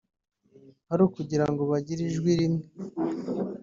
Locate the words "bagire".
1.71-2.01